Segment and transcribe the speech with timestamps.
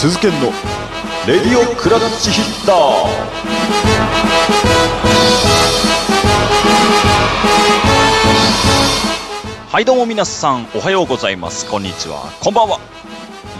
[0.00, 0.46] 鈴研の
[1.26, 2.76] レディオクラッチヒッター
[9.68, 11.70] はいどうも皆さんおはようございます。
[11.70, 12.32] こんにちは。
[12.40, 12.80] こんばんは。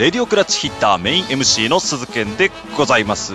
[0.00, 3.34] レディオクラッチヒッターメイン MC の鈴研でございます。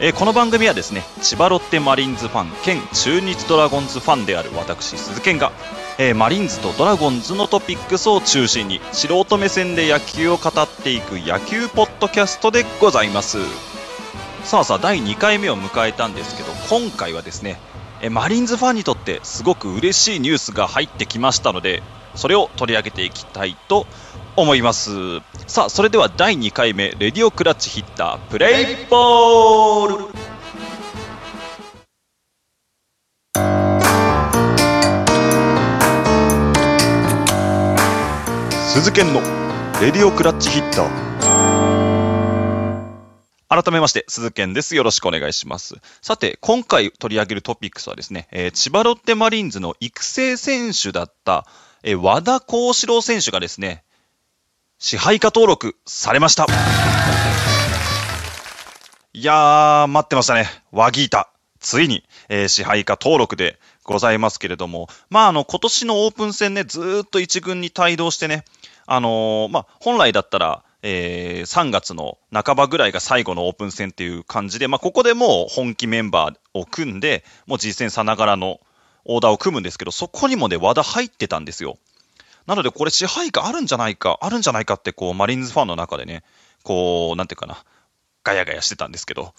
[0.00, 5.50] えー、この番組はですね千葉ロッテマリーンズファン兼中日ドラゴンズファンである私鈴研が、
[5.96, 13.38] えー、マリーンズとドラゴンズのトピックスを中心に素人目線で野球を語っていく野球ポッドキャストでございます。
[14.44, 17.58] さあさあ第2回目を迎えたんですけど今回はですね
[18.02, 21.82] えマリーンズファンにとってすごく嬉しいニュースが入ってきましたので
[22.14, 23.86] それを取り上げていきたいと
[24.40, 30.04] 思いますさあそれでは第2回目レディオクラッチヒッタープレイボール
[38.68, 39.20] 鈴研の
[39.80, 41.08] レディオクラッチヒッター
[43.48, 44.76] 改めまして、鈴健です。
[44.76, 45.76] よろしくお願いします。
[46.02, 51.46] さて、今回取り上げるトピックスはですね、えー、千葉ロッテマリーンズの育成選手だった、
[51.82, 53.84] えー、和田幸四郎選手がですね、
[54.80, 56.46] 支配下登録されました。
[59.12, 60.46] いやー、待ってましたね。
[60.70, 61.32] ワギータ。
[61.58, 68.44] ついに、えー、支配下登録でございますけれども、まあ、あの、今年のオープン戦ね、ずっと一軍に帯同してね、
[68.86, 78.60] あのー、まあ、本来だったら、えー、3月の半ばぐらいが最後のオープン戦っていう感じで、まあ、ここでもう本気メンバーを組んで、もう実戦さながらの
[79.04, 81.78] オーダーを組むんですけど、そこにもね、和田入ってたんですよ。
[82.48, 86.24] なので、これ支配下あるんじゃないか、あるんじゃないかって、こう、マリンズファンの中でね、
[86.62, 87.62] こう、なんていうかな、
[88.24, 89.34] ガヤガヤしてたんですけど、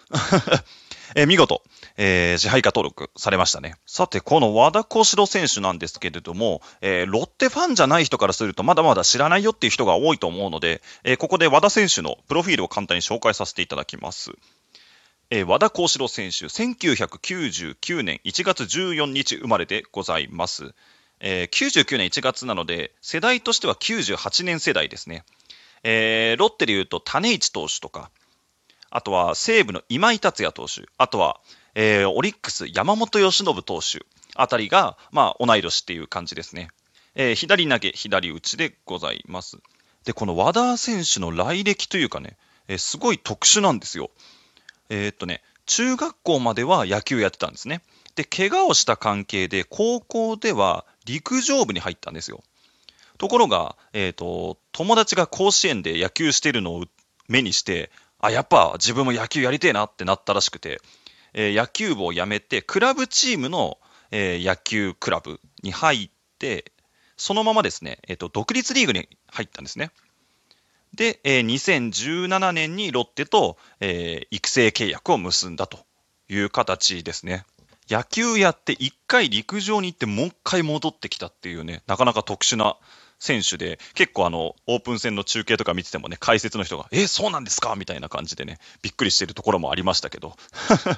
[1.15, 1.63] えー、見事、
[1.97, 3.77] えー、支配下登録されましたね。
[3.87, 14.33] さて、この和田幸四郎選手なんですけれども、えー、ロッテファンじゃない人からするとまだまだ知らないよっていう人が多いと思うので、え、ここで和田選手のプロフィールを簡単に紹介させていただきます。
[15.31, 20.75] え、和田幸四郎選手、1999年1月14日生まれでございます。
[21.19, 25.23] えー、99年1月なので、世代としては98年世代ですね。
[25.83, 28.11] えー、ロッテでいうと種市投手とか、
[28.89, 31.39] あとは西武の今井達也投手、あとは、
[31.75, 36.69] えー、オリックス山本由伸投手あたりが、まあ、同い年っていう感じですね。
[37.15, 39.57] えー、左投げ、左打ちでございます。
[40.05, 42.37] で、この和田選手の来歴というかね、
[42.67, 44.09] えー、すごい特殊なんですよ。
[44.89, 47.81] えー、っとね、中学校までは野球やってたんですね。
[48.15, 52.43] で、怪我をした関係で、高校では陸上部に入ったんですよ。
[53.19, 56.85] ところが、えっ、ー、と、友達が甲子園で野球してるのを
[57.27, 60.81] 目にして、あ、やっぱ自分も野球やりてえなってなったらしくて、
[61.33, 63.77] えー、野球部を辞めて、クラブチームの、
[64.09, 66.09] えー、野球クラブに入っ
[66.39, 66.71] て、
[67.15, 69.91] そのままですね、えっ、と、独立リーグに入ったんですね。
[70.93, 75.79] で、えー、2017年にロッテと、えー、育成契約を結んだと
[76.29, 77.45] いう形ですね。
[77.89, 82.77] 野球やって一回陸上に行ってもう一回戻ってきたっていうね、なかなか特殊な
[83.17, 87.75] 選手で、結構あの、オープン戦の中継とか見ててもね、解説の人が、え、そうなんですか？
[87.75, 90.37] みたいな感じでね、びっくりしているところもありましたけど。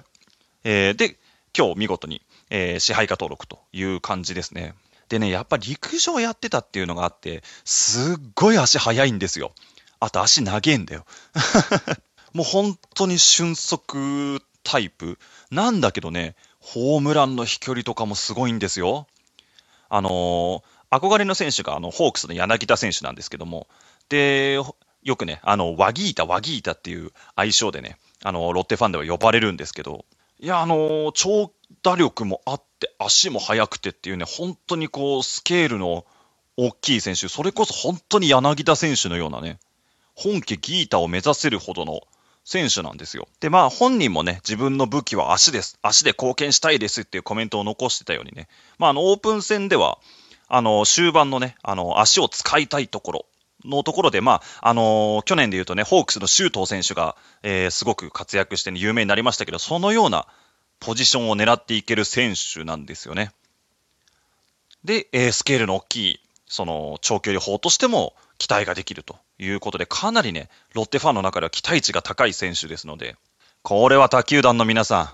[0.64, 1.18] えー、で、
[1.58, 4.76] 今日見事に、えー、支配下登録という感じですね。
[5.10, 9.54] でね、やっぱ陸上やってたっていうのがあって、すっごい足速いんですよ。
[10.02, 11.06] あと足長えんだよ。
[12.34, 15.20] もう本当に俊足タイプ。
[15.52, 19.08] なんだけどね、ホームランの飛距離とかもすごいんですよ。
[19.90, 23.68] あのー、憧れの選手があのホークスの柳田選手なんですけども、
[24.10, 24.60] で、
[25.04, 30.06] よくね、あの、ワギータ、ワギータっていう愛称でね、あの、ロッテファンでは呼ばれるんですけど、
[30.40, 31.52] いや、あのー、長
[31.84, 36.06] 打力もあって、足も速くてっていうね、本当にこう、スケールの
[36.58, 39.60] 大きい選手、それこそ本当に柳田選手のようなね、
[40.16, 42.02] 本家ギータを目指せるほどの
[42.44, 43.28] 選手なんですよ。
[43.40, 45.78] で、まあ本人もね、自分の武器は足です。
[45.82, 48.48] 足で貢献したいですっていうコメントを残してたようにね、
[48.78, 50.00] まああのオープン戦では、
[50.48, 53.26] あの終盤のね、あの足を使いたいところ、
[53.66, 60.28] のところで、まあ、あのー、去年で言うとね、ホークスの周東選手が、えー、すごく活躍して、ね、有名になりましたけど、そのような
[60.80, 63.32] ポジションを狙っていける選手なんですよね。
[64.84, 73.16] で、えー、スケールの大きい、その長距離砲としても期待ができるということで、かなりね、ロッテファンの中では期待値が高い選手ですので、
[73.62, 75.10] これは他球団の皆さん、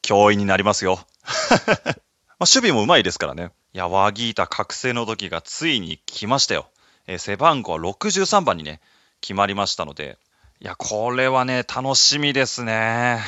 [0.00, 1.00] 脅威になりますよ。
[1.60, 1.92] まあ、
[2.40, 3.50] 守備もうまいですからね。
[3.74, 6.70] いや、ワギータ覚醒の時がついに来ましたよ。
[7.06, 8.80] えー、背番号は63番にね、
[9.20, 10.16] 決まりましたので、
[10.60, 13.20] いや、これはね、楽しみですね。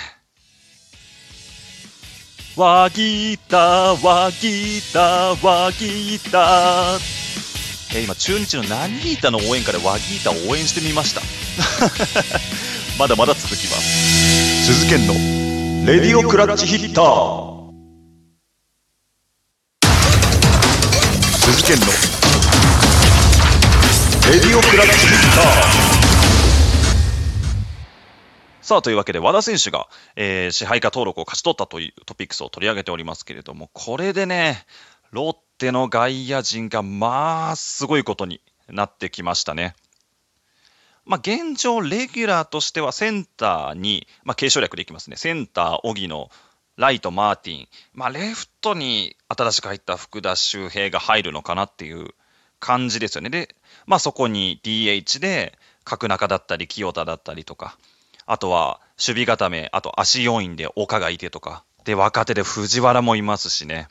[2.57, 7.22] ワギータ、ワギータ、ワギータ。
[7.95, 11.21] えー今、中日のナニータの応援歌でワギータを応援してみました。
[12.99, 14.65] まだまだ続きます。
[14.65, 15.13] 鈴研の
[15.87, 17.63] レディオクラッチヒッター。
[21.39, 21.87] 鈴研の
[24.33, 26.03] レディオクラッチヒッター。
[28.63, 34.65] さあ、というわけで、和田選手が、えー支配下登録を勝ち取ったというトピックスを取り上げておりますけれども、これでね、
[35.11, 39.77] ロッテの外野陣が、まあ、すごいことになってきましたね。
[41.05, 45.17] まあ、現状、レギュラーとしてはセンターに、まあ、継承略でいきますね。
[45.17, 46.31] センター、荻野、
[46.77, 47.69] ライト、マーティン。
[47.95, 52.15] まあ、レフトに新しく入った福田周平が入るのかなっていう
[52.59, 53.31] 感じですよね。
[53.31, 53.55] で、
[53.87, 57.77] まあ、そこに DH で、角中だったり、清田だったりとか、
[58.27, 63.89] あとは守備固め、あと足要員で岡がいてとか、で、若手で藤原もいますしね、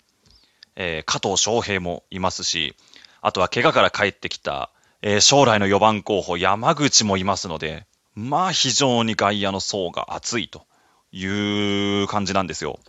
[0.75, 2.75] えー加藤翔平もいますし、
[3.21, 4.71] あとは怪我から帰ってきた、
[5.01, 7.85] えー将来の4番候補、山口もいますので、
[8.15, 10.65] まあ非常に外野の層が厚いと
[11.12, 12.79] いう感じなんですよ。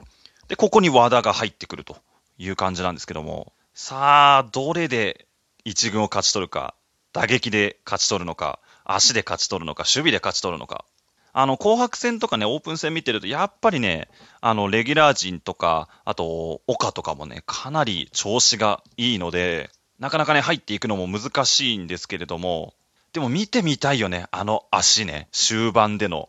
[0.48, 1.96] で、ここに和田が入ってくると
[2.38, 5.26] いう感じなんですけども、さあ、どれで
[5.64, 6.74] 一軍を勝ち取るか、
[7.12, 10.84] 打撃で勝ち取るのか、足で勝ち取るのか、守備で勝ち取るのか。
[11.32, 14.08] あの、紅白戦とかね、オープン戦見てると、やっぱりね、
[14.40, 22.74] あの、レギュラー陣とか、あと、岡とかもね、かなり調子がいいので、なかなかね、入っていくのも難しいんですけれども、
[23.12, 26.28] でも見てみたいよね、あの足ね、終盤での。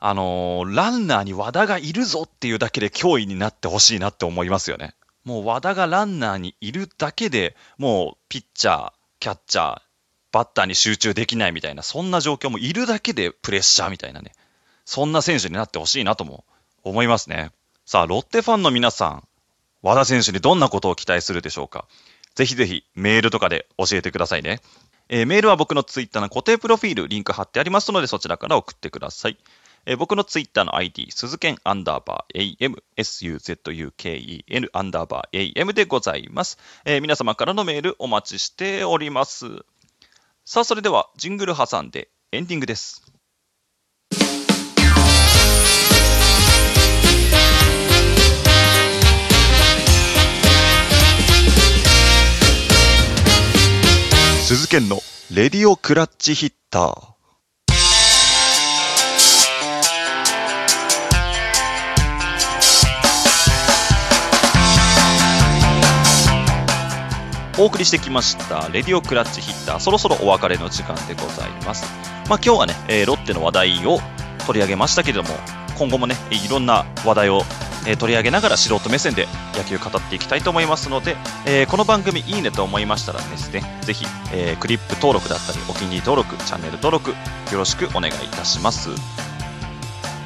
[0.00, 4.94] あのーランナーに和田がいるぞっていうだけで脅威になってほしいなって思いますよね。
[5.24, 9.80] もう和田がランナーにいるだけでもうピッチャー、キャッチャー、
[10.34, 14.32] バッターに集中できないみたいな、そんな状況もいるだけでプレッシャーみたいなね。
[14.84, 16.44] そんな選手になってほしいなとも
[16.82, 17.52] 思いますね。
[17.86, 19.28] さあ、ロッテファンの皆さん、
[19.80, 21.86] 和田選手にどんなことを期待するでしょうか
[22.34, 24.60] ぜひぜひメールとかで教えてくださいね。
[25.08, 29.38] えーメールは僕のツイッターの固定プロフィール、リンク貼ってありますので、そちらから送ってください。
[29.86, 36.58] えー僕のツイッターの ID、鈴剣アンダーバー AM、SUZUKEN アンダーバー AM でございます。
[36.84, 39.64] えー皆様からのメールお待ちしております。
[40.46, 43.02] さあ、それでは、ジングル挟んでエンディングです。
[54.46, 54.98] 鈴研の
[55.32, 57.13] レディオクラッチヒッター。
[67.56, 71.84] お送りしてきました、レディオクラッチヒッター、そろそろお別れの時間でございます。
[72.28, 74.00] まあ、今日はね、えーロッテの話題を
[74.44, 75.28] 取り上げましたけれども、
[75.78, 77.42] 今後もね、いろんな話題を、
[77.86, 81.16] えー取り上げながら素人目線で野球語っていきたいと思いますので、
[81.46, 87.16] えーこの番組いいねと思いましたらですね、ぜひ、えークリップ登録だったり、お気に入り登録、チャンネル登録、よ
[87.52, 88.90] ろしくお願いいたします。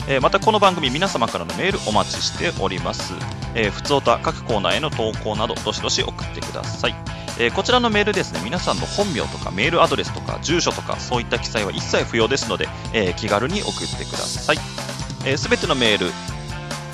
[0.09, 3.13] えまたこの番組皆様からのメールお待ちしております。
[3.55, 7.08] えー、ふつおた各コーナーへの投稿などどしどし送ってください。
[7.41, 14.57] えーこちらのメールですね、皆さんの本名とかメールアドレスとか住所とかそういった記載は一切不要ですので、えー気軽に送ってください。
[14.57, 14.63] す、
[15.25, 16.07] えー、べ、てのメール、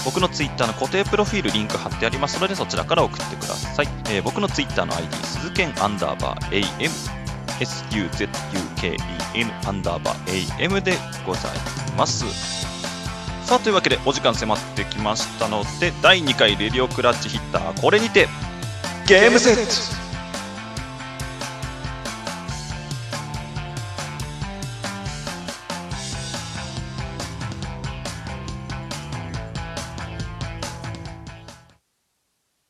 [0.04, 3.88] 僕のツイッターの固定プロフィールリンク貼ってありますのでそちらから送ってください。
[4.10, 6.90] えー僕のツイッターの ID、鈴剣アンダーバー AM、
[7.60, 8.98] SUZUKEN
[9.66, 10.94] アンダーバー AM で
[11.26, 11.52] ござい
[11.96, 12.24] ます。
[13.46, 18.26] さあというわけでお時間迫ってきましたので第2回レディオクラッチヒッターこれにて
[19.06, 19.56] ゲームセッ
[19.98, 20.03] ト